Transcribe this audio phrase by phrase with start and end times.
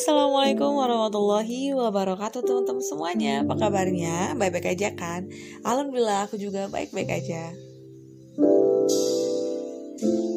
[0.00, 3.44] Assalamualaikum warahmatullahi wabarakatuh teman-teman semuanya.
[3.44, 4.32] Apa kabarnya?
[4.32, 5.28] Baik-baik aja kan?
[5.60, 7.52] Alhamdulillah aku juga baik-baik aja.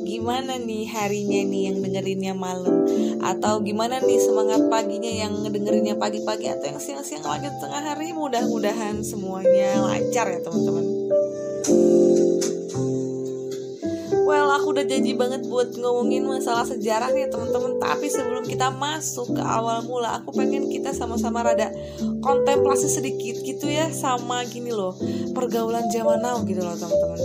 [0.03, 2.83] Gimana nih harinya nih yang dengerinnya malam?
[3.23, 8.11] Atau gimana nih semangat paginya yang ngedengerinnya pagi-pagi Atau yang siang-siang lagi tengah hari?
[8.11, 10.85] Mudah-mudahan semuanya lancar ya teman-teman
[14.63, 17.83] aku udah janji banget buat ngomongin masalah sejarah nih teman-teman.
[17.83, 21.67] Tapi sebelum kita masuk ke awal mula aku pengen kita sama-sama rada
[22.23, 24.95] kontemplasi sedikit gitu ya sama gini loh
[25.35, 27.19] pergaulan zaman now gitu loh teman-teman.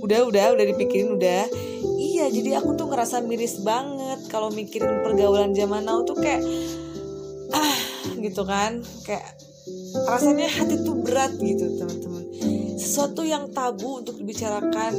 [0.00, 1.44] Udah udah udah dipikirin udah.
[2.00, 6.40] Iya jadi aku tuh ngerasa miris banget kalau mikirin pergaulan zaman now tuh kayak
[7.52, 7.76] ah
[8.16, 8.80] gitu kan.
[9.04, 9.36] Kayak
[10.08, 12.17] rasanya hati tuh berat gitu teman-teman
[12.88, 14.96] sesuatu yang tabu untuk dibicarakan.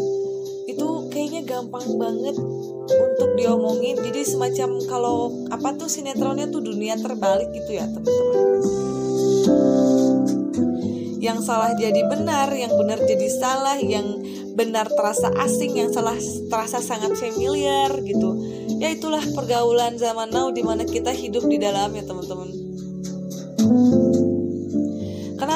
[0.70, 2.38] Itu kayaknya gampang banget
[2.86, 3.98] untuk diomongin.
[3.98, 5.18] Jadi semacam kalau
[5.50, 8.38] apa tuh sinetronnya tuh dunia terbalik gitu ya teman-teman.
[11.20, 14.06] Yang salah jadi benar yang benar jadi salah yang
[14.54, 16.16] benar terasa asing yang salah
[16.54, 18.38] terasa sangat familiar gitu.
[18.78, 22.69] Ya itulah pergaulan zaman now di mana kita hidup di dalamnya teman-teman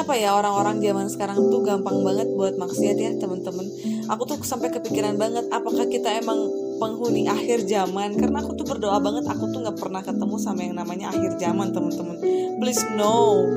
[0.04, 3.64] Kenapa ya orang-orang zaman sekarang tuh gampang banget buat maksiat ya teman-teman?
[4.12, 6.44] Aku tuh sampai kepikiran banget apakah kita emang
[6.76, 8.12] penghuni akhir zaman?
[8.12, 11.72] Karena aku tuh berdoa banget aku tuh nggak pernah ketemu sama yang namanya akhir zaman
[11.72, 12.20] teman-teman.
[12.60, 13.48] Please no.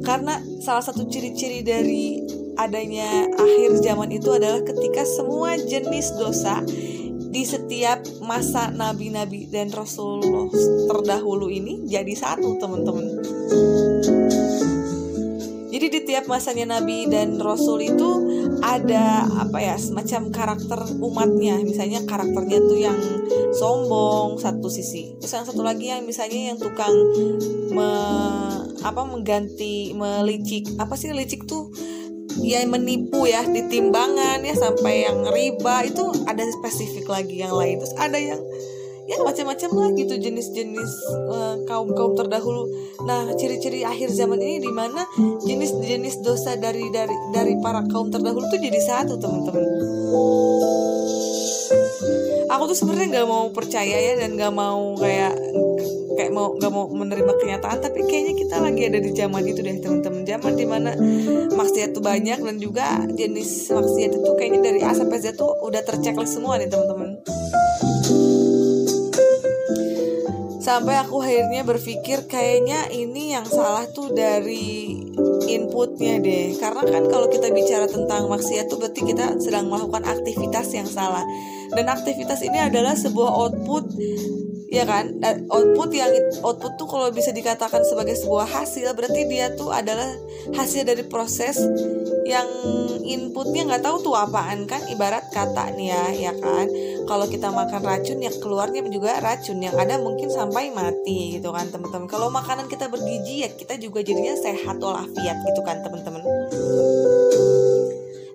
[0.00, 2.24] Karena salah satu ciri-ciri dari
[2.56, 6.64] adanya akhir zaman itu adalah ketika semua jenis dosa
[7.34, 10.46] di setiap masa nabi-nabi dan rasulullah
[10.86, 13.06] terdahulu ini jadi satu teman-teman.
[15.74, 18.22] Jadi di tiap masanya nabi dan rasul itu
[18.62, 21.58] ada apa ya semacam karakter umatnya.
[21.66, 22.98] Misalnya karakternya tuh yang
[23.58, 25.18] sombong satu sisi.
[25.18, 26.94] Terus yang satu lagi yang misalnya yang tukang
[27.74, 27.90] me,
[28.86, 31.74] apa mengganti melicik apa sih licik tuh
[32.42, 37.78] ya menipu ya di timbangan ya sampai yang riba itu ada spesifik lagi yang lain
[37.78, 38.40] terus ada yang
[39.04, 40.92] ya macam-macam lah gitu jenis-jenis
[41.28, 42.72] uh, kaum kaum terdahulu.
[43.04, 45.04] Nah ciri-ciri akhir zaman ini di mana
[45.44, 49.64] jenis-jenis dosa dari dari dari para kaum terdahulu tuh jadi satu teman-teman.
[52.48, 55.36] Aku tuh sebenarnya nggak mau percaya ya dan nggak mau kayak
[56.34, 60.22] mau nggak mau menerima kenyataan tapi kayaknya kita lagi ada di zaman itu deh teman-teman.
[60.26, 60.90] Zaman di mana
[61.54, 65.80] maksiat tuh banyak dan juga jenis maksiat itu kayaknya dari A sampai Z tuh udah
[65.86, 67.22] terchecklist semua nih teman-teman.
[70.64, 74.96] Sampai aku akhirnya berpikir kayaknya ini yang salah tuh dari
[75.44, 76.56] inputnya deh.
[76.56, 81.20] Karena kan kalau kita bicara tentang maksiat tuh berarti kita sedang melakukan aktivitas yang salah.
[81.68, 83.84] Dan aktivitas ini adalah sebuah output
[84.74, 85.14] ya kan?
[85.46, 86.10] Output yang
[86.42, 90.10] output tuh kalau bisa dikatakan sebagai sebuah hasil berarti dia tuh adalah
[90.50, 91.62] hasil dari proses
[92.26, 92.48] yang
[93.06, 94.82] inputnya nggak tahu tuh apaan kan?
[94.90, 96.66] Ibarat kata nih ya ya kan?
[97.06, 99.62] Kalau kita makan racun ya keluarnya juga racun.
[99.62, 102.10] Yang ada mungkin sampai mati gitu kan teman-teman.
[102.10, 106.20] Kalau makanan kita bergizi ya kita juga jadinya sehat walafiat gitu kan teman-teman.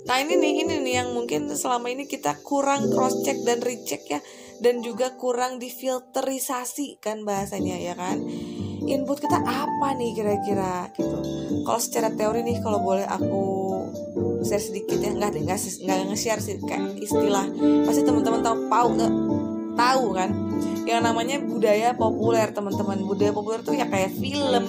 [0.09, 4.01] Nah ini nih ini nih yang mungkin selama ini kita kurang cross check dan recheck
[4.09, 4.17] ya
[4.59, 8.19] dan juga kurang difilterisasi kan bahasanya ya kan?
[8.89, 11.19] Input kita apa nih kira-kira gitu.
[11.63, 13.43] Kalau secara teori nih kalau boleh aku
[14.43, 17.47] share sedikit ya nggak deh nggak nggak nge-share sih kayak istilah.
[17.87, 19.13] Pasti teman-teman tahu tahu nggak
[19.75, 20.29] tahu kan?
[20.89, 22.97] Yang namanya budaya populer teman-teman.
[23.05, 24.65] Budaya populer tuh ya kayak film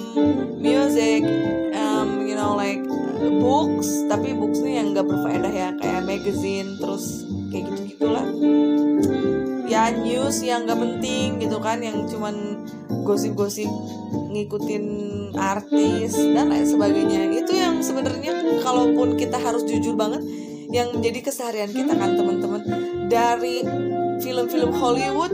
[0.61, 1.25] music
[1.73, 2.83] um, you know like
[3.41, 4.05] books.
[4.05, 8.27] Tapi books nih yang nggak berfaedah ya kayak magazine terus kayak gitu gitulah
[9.71, 12.67] ya news yang nggak penting gitu kan yang cuman
[13.07, 13.71] gosip-gosip
[14.11, 14.85] ngikutin
[15.31, 17.31] artis dan lain sebagainya.
[17.31, 20.19] Itu yang sebenarnya kalaupun kita harus jujur banget
[20.75, 22.61] yang menjadi keseharian kita kan teman-teman.
[23.07, 23.63] Dari
[24.19, 25.31] film-film Hollywood,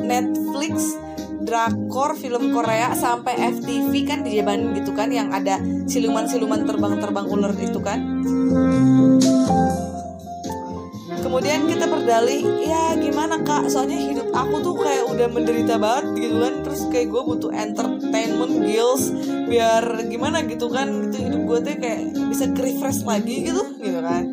[0.00, 0.96] Netflix,
[1.44, 7.52] drakor film Korea sampai FTV kan di zaman gitu kan yang ada siluman-siluman terbang-terbang ular
[7.60, 8.00] itu kan
[11.34, 13.66] kemudian kita berdalih ya gimana kak?
[13.66, 16.54] Soalnya hidup aku tuh kayak udah menderita banget gitu kan.
[16.62, 19.10] Terus kayak gue butuh entertainment gills
[19.50, 21.10] biar gimana gitu kan.
[21.10, 24.24] Gitu hidup gue tuh kayak bisa refresh lagi gitu gitu kan.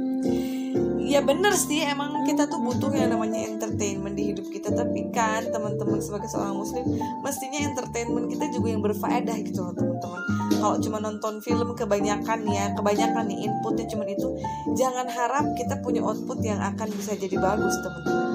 [1.02, 4.70] Ya bener sih emang kita tuh butuh yang namanya entertainment di hidup kita.
[4.70, 6.86] Tapi kan teman-teman sebagai seorang muslim
[7.26, 12.70] mestinya entertainment kita juga yang berfaedah gitu loh teman-teman kalau cuma nonton film kebanyakan ya
[12.78, 14.30] kebanyakan nih inputnya cuma itu
[14.78, 18.30] jangan harap kita punya output yang akan bisa jadi bagus teman-teman.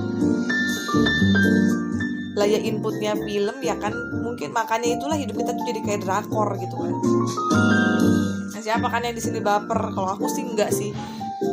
[2.35, 3.95] Lah ya inputnya film ya kan
[4.27, 6.95] mungkin makanya itulah hidup kita tuh jadi kayak drakor gitu kan.
[8.53, 9.95] Nah, siapa kan yang di sini baper?
[9.95, 10.91] Kalau aku sih enggak sih.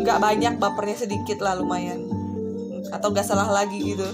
[0.04, 2.10] Nggak banyak bapernya sedikit lah lumayan.
[2.92, 4.10] Atau nggak salah lagi gitu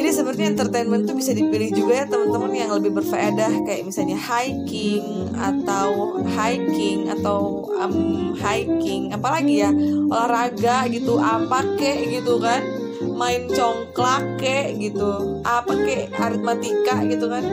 [0.00, 5.28] jadi seperti entertainment tuh bisa dipilih juga ya teman-teman yang lebih berfaedah kayak misalnya hiking
[5.36, 9.68] atau hiking atau um, hiking apalagi ya
[10.08, 12.64] olahraga gitu apa kek gitu kan
[13.12, 17.44] main congklak kek gitu apa kek aritmatika gitu kan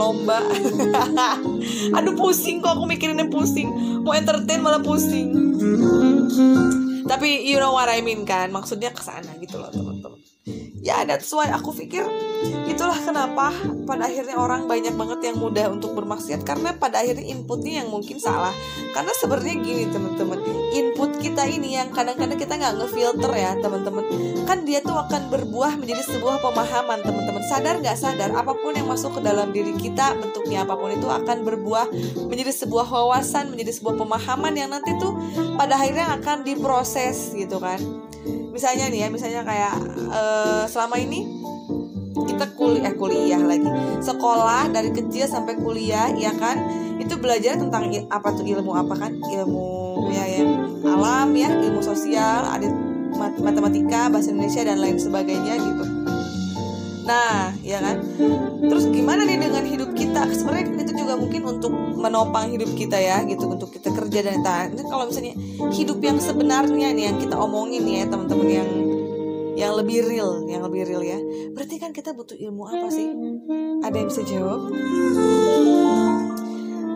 [0.00, 0.40] lomba.
[2.00, 5.36] Aduh pusing kok aku mikirinnya pusing mau entertain malah pusing.
[7.04, 10.23] Tapi you know what I mean kan maksudnya ke sana gitu loh teman-teman
[10.84, 12.04] ya that's why aku pikir
[12.68, 13.56] itulah kenapa
[13.88, 16.44] pada akhirnya orang banyak banget yang mudah untuk bermaksiat.
[16.44, 18.52] Karena pada akhirnya inputnya yang mungkin salah.
[18.92, 20.38] Karena sebenarnya gini teman-teman
[20.74, 24.04] input kita ini yang kadang-kadang kita nggak ngefilter ya teman-teman.
[24.44, 27.42] Kan dia tuh akan berbuah menjadi sebuah pemahaman teman-teman.
[27.48, 31.08] Sadar nggak sadar apa pun yang masuk ke dalam diri kita bentuknya apa pun itu
[31.08, 31.86] akan berbuah
[32.28, 35.16] menjadi sebuah wawasan menjadi sebuah pemahaman yang nanti tuh
[35.56, 37.78] pada akhirnya akan diproses gitu kan
[38.54, 39.74] misalnya nih ya misalnya kayak
[40.14, 41.26] uh, selama ini
[42.14, 43.66] kita kuliah eh, kuliah lagi.
[43.98, 46.62] Sekolah dari kecil sampai kuliah ya kan?
[47.02, 48.46] Itu belajar tentang apa tuh?
[48.46, 49.12] Ilmu apa kan?
[49.18, 50.50] Ilmu ya yang
[50.86, 52.70] alam ya ilmu sosial ada
[53.42, 55.84] matematika bahasa Indonesia dan lain sebagainya gitu
[57.04, 58.00] Nah, ya kan?
[58.64, 60.24] Terus gimana nih dengan hidup kita?
[60.32, 64.68] Sebenarnya itu juga mungkin untuk menopang hidup kita ya, gitu untuk kita kerja dan tahan.
[64.80, 65.36] Kalau misalnya
[65.72, 68.70] hidup yang sebenarnya nih yang kita omongin ya, teman-teman yang
[69.54, 71.20] yang lebih real, yang lebih real ya.
[71.54, 73.06] Berarti kan kita butuh ilmu apa sih?
[73.84, 74.60] Ada yang bisa jawab?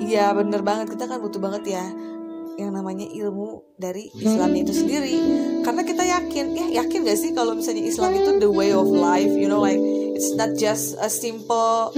[0.03, 0.97] Iya, bener banget.
[0.97, 1.85] Kita kan butuh banget ya
[2.59, 5.15] yang namanya ilmu dari Islam itu sendiri
[5.63, 9.31] karena kita yakin ya yakin gak sih kalau misalnya Islam itu the way of life
[9.31, 9.79] you know like
[10.19, 11.95] it's not just a simple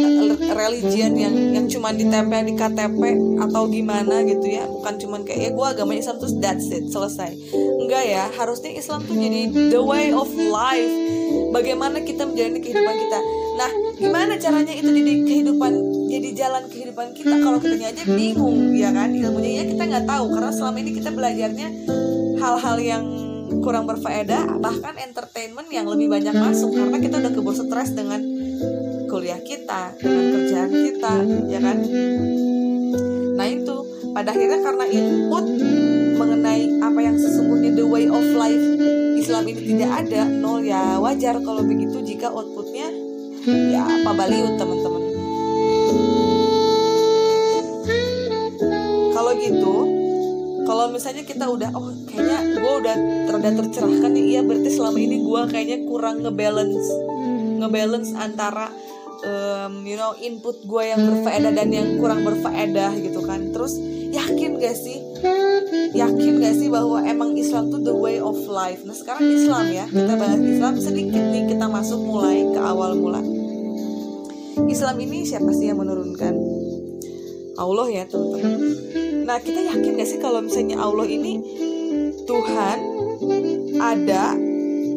[0.53, 3.01] religion yang yang cuma ditempel di KTP
[3.41, 4.69] atau gimana gitu ya.
[4.69, 7.33] Bukan cuma kayak ya gue agama Islam terus that's it selesai.
[7.81, 10.93] Enggak ya harusnya Islam tuh jadi the way of life.
[11.51, 13.19] Bagaimana kita menjalani kehidupan kita.
[13.57, 15.73] Nah gimana caranya itu jadi kehidupan
[16.13, 17.35] jadi jalan kehidupan kita?
[17.41, 19.65] Kalau kita aja bingung ya kan ilmunya.
[19.65, 21.69] Ya kita nggak tahu karena selama ini kita belajarnya
[22.37, 23.05] hal-hal yang
[23.59, 28.23] kurang berfaedah bahkan entertainment yang lebih banyak masuk karena kita udah keburu stres dengan
[29.11, 31.15] kuliah kita dengan kerjaan kita
[31.51, 31.77] ya kan?
[33.35, 33.77] Nah itu.
[34.11, 35.45] Pada akhirnya karena input
[36.19, 38.67] mengenai apa yang sesungguhnya the way of life
[39.15, 42.91] Islam ini tidak ada nol ya wajar kalau begitu jika outputnya
[43.47, 45.03] ya apa baliut teman-teman.
[49.15, 49.75] Kalau gitu
[50.71, 52.97] kalau misalnya kita udah oh kayaknya gue udah
[53.27, 56.87] terada tercerahkan nih iya berarti selama ini gue kayaknya kurang ngebalance
[57.59, 58.71] ngebalance antara
[59.27, 63.51] um, you know input gue yang berfaedah dan yang kurang berfaedah gitu kan.
[63.51, 63.77] Terus
[64.15, 64.99] yakin gak sih?
[65.95, 68.81] Yakin gak sih bahwa emang Islam tuh the way of life?
[68.87, 73.23] Nah sekarang Islam ya kita bahas Islam sedikit nih kita masuk mulai ke awal mula.
[74.71, 76.35] Islam ini siapa sih yang menurunkan?
[77.61, 78.90] Allah ya teman-teman
[79.31, 81.39] Nah kita yakin gak sih kalau misalnya Allah ini
[82.27, 82.79] Tuhan
[83.79, 84.35] ada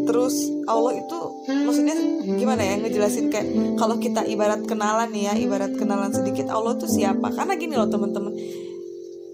[0.09, 1.93] terus Allah itu maksudnya
[2.41, 6.89] gimana ya ngejelasin kayak kalau kita ibarat kenalan nih ya ibarat kenalan sedikit Allah tuh
[6.89, 7.29] siapa?
[7.29, 8.33] Karena gini loh teman-teman.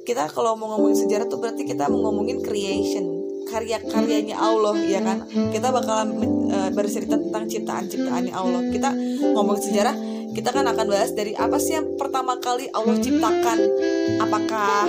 [0.04, 3.08] Kita kalau mau ngomongin sejarah tuh berarti kita mau ngomongin creation
[3.48, 5.24] karya-karyanya Allah ya kan?
[5.32, 6.12] Kita bakalan
[6.52, 8.68] uh, bercerita tentang ciptaan-ciptaannya Allah.
[8.68, 8.92] Kita
[9.32, 9.96] ngomong sejarah
[10.30, 13.58] kita kan akan bahas dari apa sih yang pertama kali Allah ciptakan
[14.20, 14.86] apakah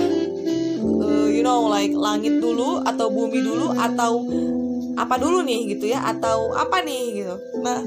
[0.83, 4.27] uh, you know like langit dulu atau bumi dulu atau
[4.99, 6.03] apa dulu nih gitu ya?
[6.05, 7.35] Atau apa nih gitu.
[7.63, 7.79] Nah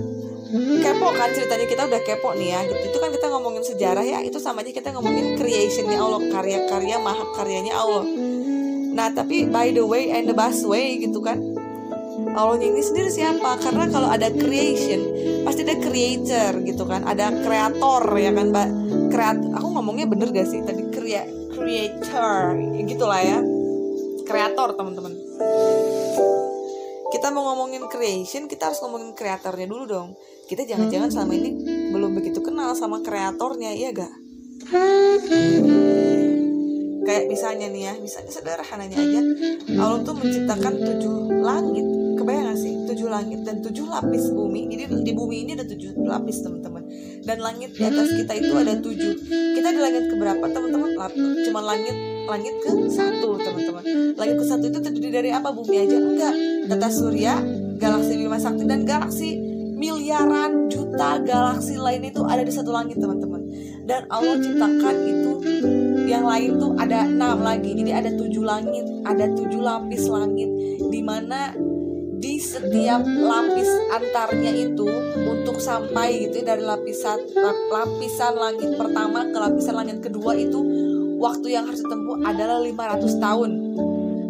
[0.55, 1.67] kepo kan ceritanya?
[1.69, 2.81] Kita udah kepo nih ya gitu.
[2.91, 4.19] Itu kan kita ngomongin sejarah ya.
[4.25, 8.05] Itu sama aja kita ngomongin creationnya Allah karya-karya maha karyanya Allah.
[8.95, 11.39] Nah tapi by the way and the best way gitu kan?
[12.35, 13.63] Allahnya ini sendiri siapa?
[13.63, 15.07] Karena kalau ada creation
[15.47, 17.07] pasti ada creator gitu kan?
[17.07, 18.69] Ada kreator ya kan mbak?
[19.15, 20.59] Kreat aku ngomongnya bener gak sih?
[20.67, 22.57] Tadi krea creator.
[22.89, 23.39] Gitulah ya.
[24.25, 25.13] Kreator teman-teman.
[27.13, 30.09] Kita mau ngomongin creation kita harus ngomongin kreatornya dulu dong.
[30.49, 31.51] Kita jangan-jangan selama ini
[31.93, 34.13] belum begitu kenal sama kreatornya iya gak
[37.05, 39.21] kayak misalnya nih ya misalnya sederhananya aja.
[39.77, 41.87] Allah tuh menciptakan tujuh langit.
[42.19, 44.71] Kebayang gak sih tujuh langit dan tujuh lapis bumi.
[44.71, 46.87] Jadi di bumi ini ada tujuh lapis teman-teman.
[47.27, 49.13] Dan langit di atas kita itu ada tujuh.
[49.59, 50.95] Kita di langit keberapa teman-teman?
[51.43, 51.97] Cuma langit
[52.31, 53.83] langit ke satu teman-teman.
[54.15, 55.51] Langit ke satu itu terdiri dari apa?
[55.51, 55.99] Bumi aja?
[55.99, 56.35] Enggak.
[56.71, 57.43] Tata surya
[57.83, 59.43] galaksi Bima Sakti dan galaksi
[59.75, 63.43] miliaran juta galaksi lain itu ada di satu langit teman-teman.
[63.85, 65.33] Dan Allah ciptakan itu
[66.07, 67.75] yang lain tuh ada enam lagi.
[67.75, 70.49] Jadi ada tujuh langit ada tujuh lapis langit.
[70.89, 71.53] Di mana
[72.25, 74.89] di setiap lapis antarnya itu
[75.29, 77.21] untuk sampai gitu ya, dari lapisan
[77.69, 80.57] lapisan langit pertama ke lapisan langit kedua itu
[81.21, 83.51] waktu yang harus ditempuh adalah 500 tahun.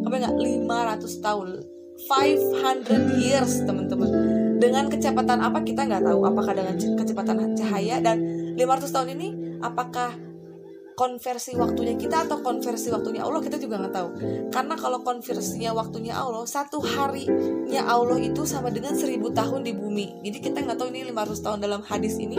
[0.03, 0.35] Apa enggak?
[0.35, 1.49] 500 tahun.
[1.95, 4.11] 500 years teman-teman.
[4.59, 5.63] Dengan kecepatan apa?
[5.63, 8.19] Kita nggak tahu apakah dengan kecepatan cahaya dan
[8.59, 9.29] 500 tahun ini
[9.63, 10.11] apakah
[10.95, 14.09] konversi waktunya kita atau konversi waktunya Allah kita juga nggak tahu.
[14.55, 20.23] Karena kalau konversinya waktunya Allah satu harinya Allah itu sama dengan seribu tahun di bumi.
[20.23, 22.39] Jadi kita nggak tahu ini 500 tahun dalam hadis ini.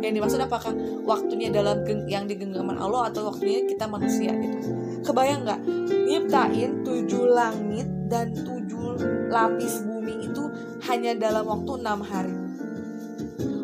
[0.00, 0.72] Yang dimaksud apakah
[1.04, 4.72] waktunya dalam yang di genggaman Allah atau waktunya kita manusia gitu.
[5.04, 5.60] Kebayang nggak?
[6.08, 8.96] Nyiptain tujuh langit dan tujuh
[9.28, 10.48] lapis bumi itu
[10.88, 12.39] hanya dalam waktu enam hari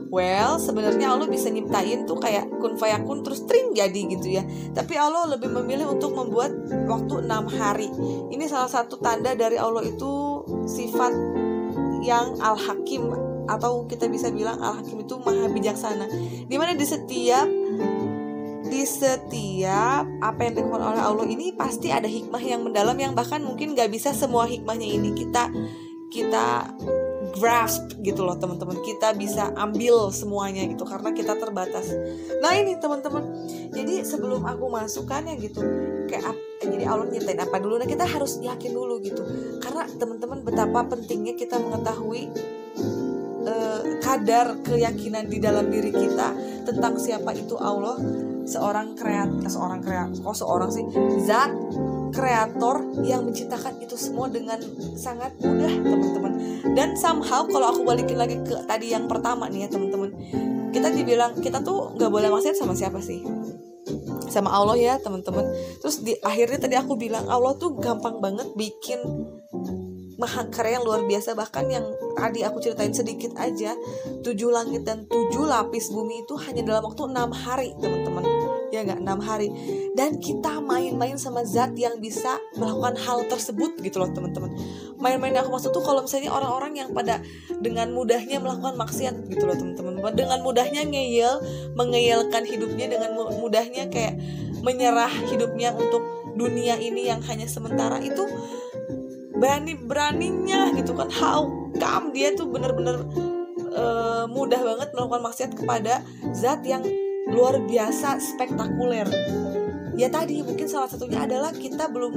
[0.07, 4.43] Well, sebenarnya Allah bisa nyiptain tuh kayak kun fayakun terus tring jadi gitu ya.
[4.73, 6.55] Tapi Allah lebih memilih untuk membuat
[6.87, 7.91] waktu enam hari.
[8.31, 11.13] Ini salah satu tanda dari Allah itu sifat
[12.07, 13.11] yang al-hakim
[13.47, 16.07] atau kita bisa bilang al-hakim itu maha bijaksana.
[16.47, 17.49] Di mana di setiap
[18.67, 23.39] di setiap apa yang dilakukan oleh Allah ini pasti ada hikmah yang mendalam yang bahkan
[23.39, 25.55] mungkin gak bisa semua hikmahnya ini kita
[26.11, 26.75] kita
[27.37, 28.81] grasp gitu loh teman-teman.
[28.83, 31.93] Kita bisa ambil semuanya gitu karena kita terbatas.
[32.41, 33.25] Nah ini teman-teman.
[33.73, 35.61] Jadi sebelum aku masuk kan ya gitu
[36.09, 37.77] kayak jadi Allah nyertain apa dulu?
[37.77, 39.23] Nah kita harus yakin dulu gitu.
[39.61, 42.33] Karena teman-teman betapa pentingnya kita mengetahui
[43.47, 46.33] uh, kadar keyakinan di dalam diri kita
[46.65, 48.01] tentang siapa itu Allah.
[48.47, 50.87] Seorang kreat seorang kreat kok seorang sih?
[51.27, 51.51] Zat
[52.11, 54.59] kreator yang menciptakan itu semua dengan
[54.95, 56.33] sangat mudah teman-teman.
[56.77, 60.11] Dan somehow kalau aku balikin lagi ke tadi yang pertama nih ya teman-teman.
[60.71, 63.25] Kita dibilang kita tuh nggak boleh maksiat sama siapa sih?
[64.29, 65.47] Sama Allah ya teman-teman.
[65.81, 69.01] Terus di akhirnya tadi aku bilang Allah tuh gampang banget bikin
[70.21, 71.33] maha karya yang luar biasa.
[71.33, 71.87] Bahkan yang
[72.19, 73.73] tadi aku ceritain sedikit aja
[74.21, 79.01] tujuh langit dan tujuh lapis bumi itu hanya dalam waktu enam hari teman-teman ya nggak
[79.03, 79.49] enam hari.
[79.95, 84.53] Dan kita main-main sama zat yang bisa melakukan hal tersebut gitu loh teman-teman.
[84.99, 87.23] Main-main yang aku maksud tuh kalau misalnya orang-orang yang pada
[87.61, 90.13] dengan mudahnya melakukan maksiat gitu loh teman-teman.
[90.15, 91.35] Dengan mudahnya ngeyel
[91.77, 94.19] mengeyelkan hidupnya dengan mudahnya kayak
[94.65, 96.03] menyerah hidupnya untuk
[96.37, 98.29] dunia ini yang hanya sementara itu
[99.37, 101.45] berani beraninya gitu kan how
[101.77, 103.05] come dia tuh bener-bener
[103.77, 106.01] uh, mudah banget melakukan maksiat kepada
[106.33, 106.81] zat yang
[107.27, 109.07] luar biasa spektakuler.
[109.97, 112.15] Ya tadi mungkin salah satunya adalah kita belum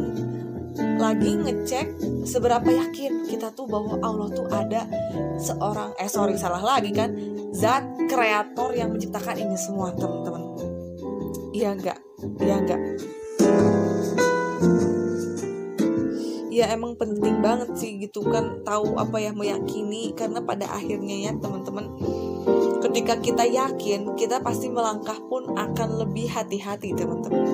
[1.00, 1.88] lagi ngecek
[2.24, 4.86] seberapa yakin kita tuh bahwa Allah tuh ada
[5.40, 7.16] seorang eh sorry salah lagi kan
[7.56, 10.44] zat kreator yang menciptakan ini semua teman-teman.
[11.56, 12.00] Iya enggak
[12.40, 12.82] iya enggak
[16.60, 21.32] ya emang penting banget sih gitu kan tahu apa yang meyakini karena pada akhirnya ya
[21.40, 21.88] teman-teman
[22.90, 27.46] ketika kita yakin kita pasti melangkah pun akan lebih hati-hati teman-teman.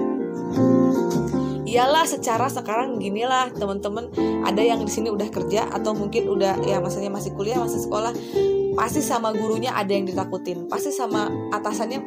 [1.65, 4.13] Iyalah secara sekarang gini lah teman-teman.
[4.46, 8.13] Ada yang di sini udah kerja atau mungkin udah ya maksudnya masih kuliah masih sekolah
[8.77, 10.70] pasti sama gurunya ada yang ditakutin.
[10.70, 12.00] Pasti sama atasannya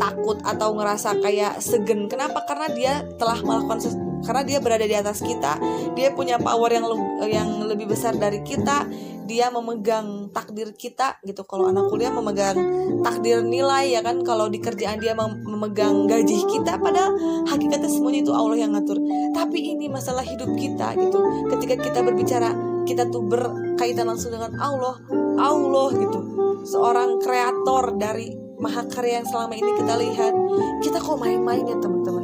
[0.00, 2.08] takut atau ngerasa kayak segen.
[2.08, 2.42] Kenapa?
[2.48, 3.78] Karena dia telah melakukan
[4.22, 5.62] karena dia berada di atas kita
[5.94, 6.86] dia punya power yang
[7.30, 8.86] yang lebih besar dari kita
[9.28, 11.44] dia memegang takdir kita gitu.
[11.44, 12.56] Kalau anak kuliah memegang
[13.04, 14.24] takdir nilai ya kan?
[14.24, 17.12] Kalau di kerjaan dia memegang gaji kita pada
[17.44, 18.96] hakikatnya semuanya itu Allah yang ngatur.
[19.36, 21.20] Tapi ini masalah hidup kita gitu.
[21.52, 22.56] Ketika kita berbicara
[22.88, 24.96] kita tuh berkaitan langsung dengan Allah
[25.36, 26.20] Allah gitu.
[26.64, 30.34] Seorang kreator dari mahakarya yang selama ini kita lihat.
[30.80, 32.17] Kita kok main-main ya teman-teman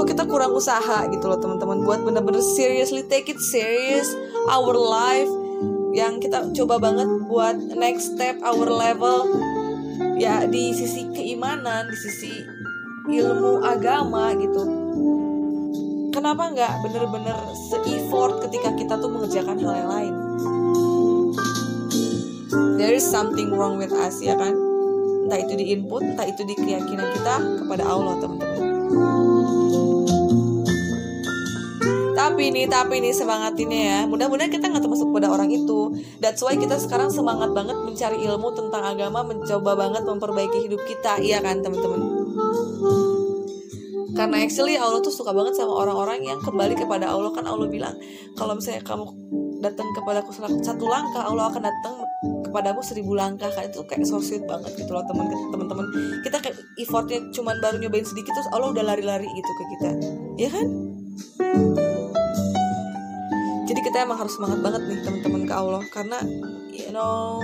[0.00, 4.08] kok kita kurang usaha gitu loh teman-teman buat bener-bener seriously take it serious
[4.48, 5.28] our life
[5.92, 9.28] yang kita coba banget buat next step our level
[10.16, 12.32] ya di sisi keimanan, di sisi
[13.12, 14.64] ilmu agama gitu.
[16.16, 17.36] Kenapa nggak bener-bener
[17.68, 20.14] se-effort ketika kita tuh mengerjakan hal yang lain?
[22.80, 24.56] There is something wrong with us ya kan?
[25.28, 28.49] Entah itu di input, entah itu di keyakinan kita kepada Allah teman-teman.
[32.40, 33.98] Tapi nih tapi nih semangatinnya ya.
[34.08, 35.92] Mudah-mudahan kita nggak termasuk pada orang itu.
[36.24, 41.20] That's why kita sekarang semangat banget mencari ilmu tentang agama mencoba banget memperbaiki hidup kita.
[41.20, 42.00] Iya kan teman-teman?
[44.16, 47.28] Karena actually Allah tuh suka banget sama orang-orang yang kembali kepada Allah.
[47.36, 47.92] Kan Allah bilang
[48.40, 49.04] kalau misalnya kamu
[49.60, 50.32] datang kepada aku
[50.64, 51.92] satu langkah Allah akan datang
[52.48, 53.52] kepadamu seribu langkah.
[53.52, 54.16] Kan itu kayak so
[54.48, 55.28] banget gitu loh teman
[55.68, 55.86] teman
[56.24, 59.90] kita kayak effortnya cuman baru nyobain sedikit terus Allah udah lari-lari gitu ke kita.
[60.40, 60.66] Ya kan
[63.80, 65.80] jadi kita emang harus semangat banget nih teman-teman ke Allah.
[65.88, 66.20] Karena
[66.68, 67.40] you know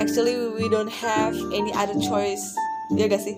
[0.00, 2.40] actually we don't have any other choice.
[2.96, 3.36] Ya gak sih?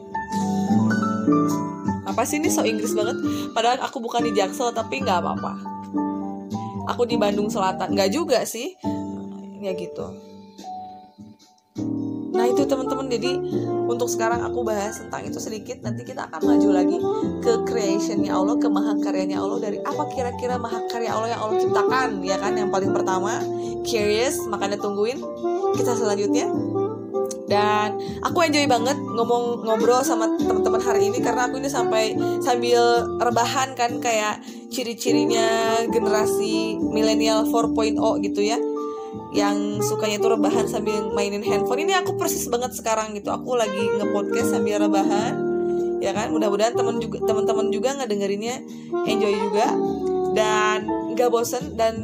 [2.07, 3.19] Apa sih ini so Inggris banget?
[3.50, 5.59] Padahal aku bukan di Jaksel tapi nggak apa-apa.
[6.95, 7.99] Aku di Bandung Selatan.
[7.99, 8.79] Nggak juga sih.
[9.59, 10.25] Ya gitu
[12.47, 13.11] Nah itu teman-teman.
[13.11, 13.33] Jadi
[13.91, 15.83] untuk sekarang aku bahas tentang itu sedikit.
[15.83, 16.99] Nanti kita akan maju lagi
[17.43, 19.59] ke creationnya Allah ke mahakaryanya Allah.
[19.59, 22.55] Dari apa kira-kira mahakarya Allah yang Allah ciptakan ya kan?
[22.55, 23.43] Yang paling pertama
[23.83, 24.38] curious.
[24.47, 25.19] Makanya tungguin
[25.75, 26.47] kita selanjutnya.
[27.50, 31.19] Dan aku enjoy banget ngomong ngobrol sama teman-teman hari ini.
[31.19, 34.38] Karena aku ini sampai sambil rebahan kan kayak
[34.71, 38.59] ciri-cirinya generasi milenial 4.0 gitu ya
[39.37, 41.85] yang sukanya itu rebahan sambil mainin handphone.
[41.85, 43.28] Ini aku persis banget sekarang gitu.
[43.28, 45.37] Aku lagi ngepodcast sambil rebahan
[46.00, 46.33] ya kan?
[46.33, 48.64] Mudah-mudahan teman juga teman-teman juga ngedengerinnya
[49.05, 49.69] enjoy juga.
[50.33, 52.00] Dan nggak bosen dan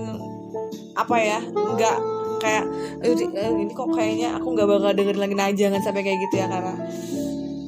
[0.93, 1.97] apa ya nggak
[2.45, 2.65] kayak
[3.05, 5.35] ini kok kayaknya aku nggak bakal dengerin lagi.
[5.37, 6.77] Nah jangan sampai kayak gitu ya karena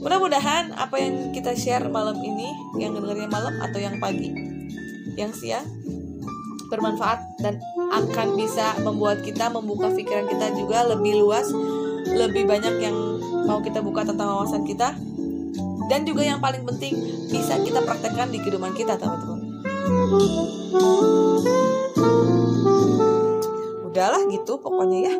[0.04, 4.28] mudah-mudahan apa yang kita share malam ini yang dengernya malam atau yang pagi
[5.16, 5.64] yang siang
[6.68, 7.56] bermanfaat dan
[7.94, 11.46] akan bisa membuat kita membuka pikiran kita juga lebih luas,
[12.10, 12.96] lebih banyak yang
[13.46, 14.98] mau kita buka tentang wawasan kita.
[15.86, 16.96] Dan juga yang paling penting
[17.28, 19.62] bisa kita praktekkan di kehidupan kita, teman-teman.
[23.84, 25.14] Udahlah gitu pokoknya ya.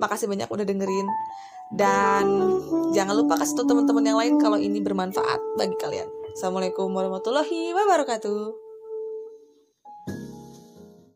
[0.00, 1.08] Makasih banyak udah dengerin.
[1.70, 2.26] Dan
[2.90, 6.08] jangan lupa kasih tahu teman-teman yang lain kalau ini bermanfaat bagi kalian.
[6.34, 8.59] Assalamualaikum warahmatullahi wabarakatuh.